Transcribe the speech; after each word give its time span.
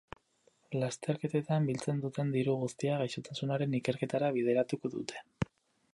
Lasterketan 0.83 1.67
biltzen 1.71 2.01
duten 2.05 2.33
diru 2.37 2.57
guztia 2.63 2.97
gaixotasunaren 3.03 3.79
ikerketara 3.81 4.35
bideratuko 4.39 4.93
dute. 4.99 5.25